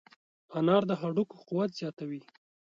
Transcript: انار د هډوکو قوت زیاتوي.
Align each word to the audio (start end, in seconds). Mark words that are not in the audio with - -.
انار 0.57 0.83
د 0.89 0.91
هډوکو 1.01 1.35
قوت 1.47 1.69
زیاتوي. 1.79 2.21